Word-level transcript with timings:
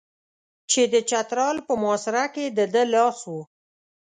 چې 0.71 0.81
د 0.93 0.95
چترال 1.09 1.57
په 1.67 1.73
محاصره 1.81 2.25
کې 2.35 2.45
د 2.57 2.59
ده 2.73 2.83
لاس 2.93 3.19
و. 3.31 3.33